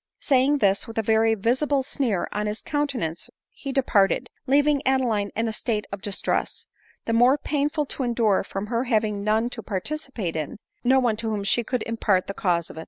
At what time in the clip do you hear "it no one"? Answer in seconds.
10.53-11.17